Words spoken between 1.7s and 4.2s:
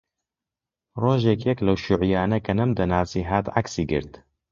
شیووعییانە کە نەمدەناسی هات عەکسی گرت